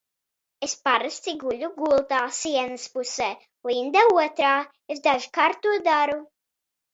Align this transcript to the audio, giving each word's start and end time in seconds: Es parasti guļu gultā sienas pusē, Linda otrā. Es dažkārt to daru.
Es 0.67 0.71
parasti 0.87 1.33
guļu 1.43 1.67
gultā 1.75 2.21
sienas 2.37 2.85
pusē, 2.95 3.27
Linda 3.73 4.03
otrā. 4.23 4.55
Es 4.97 5.05
dažkārt 5.11 5.63
to 5.69 5.77
daru. 5.91 6.19